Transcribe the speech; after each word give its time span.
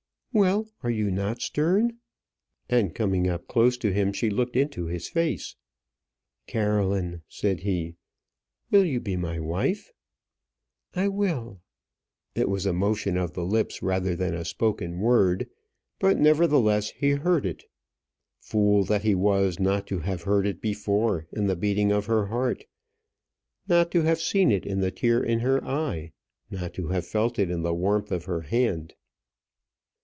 "Well, 0.33 0.69
are 0.81 0.89
you 0.89 1.11
not 1.11 1.41
stern?" 1.41 1.97
And 2.69 2.95
coming 2.95 3.27
up 3.27 3.49
close 3.49 3.77
to 3.79 3.91
him, 3.91 4.13
she 4.13 4.29
looked 4.29 4.55
into 4.55 4.85
his 4.85 5.09
face. 5.09 5.57
"Caroline," 6.47 7.21
said 7.27 7.59
he, 7.59 7.95
"will 8.71 8.85
you 8.85 9.01
be 9.01 9.17
my 9.17 9.41
wife?" 9.41 9.91
"I 10.95 11.09
will." 11.09 11.59
It 12.33 12.47
was 12.47 12.65
a 12.65 12.71
motion 12.71 13.17
of 13.17 13.33
the 13.33 13.43
lips 13.43 13.81
rather 13.83 14.15
than 14.15 14.33
a 14.33 14.45
spoken 14.45 15.01
word; 15.01 15.49
but, 15.99 16.17
nevertheless, 16.17 16.91
he 16.91 17.09
heard 17.09 17.45
it. 17.45 17.65
Fool 18.39 18.85
that 18.85 19.03
he 19.03 19.13
was 19.13 19.59
not 19.59 19.85
to 19.87 19.99
have 19.99 20.21
heard 20.23 20.47
it 20.47 20.61
before 20.61 21.27
in 21.33 21.47
the 21.47 21.57
beating 21.57 21.91
of 21.91 22.05
her 22.05 22.27
heart; 22.27 22.63
not 23.67 23.91
to 23.91 24.03
have 24.03 24.21
seen 24.21 24.49
it 24.49 24.65
in 24.65 24.79
the 24.79 24.91
tear 24.91 25.21
in 25.21 25.41
her 25.41 25.61
eye; 25.65 26.13
not 26.49 26.73
to 26.75 26.87
have 26.87 27.05
felt 27.05 27.37
it 27.37 27.51
in 27.51 27.63
the 27.63 27.73
warmth 27.73 28.13
of 28.13 28.23
her 28.23 28.43
hand. 28.43 28.93